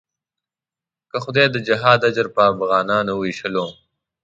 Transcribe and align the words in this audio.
که 1.09 1.17
خدای 1.23 1.47
د 1.51 1.57
جهاد 1.67 1.99
اجر 2.09 2.27
پر 2.33 2.41
افغانانو 2.53 3.13
وېشلو. 3.21 3.65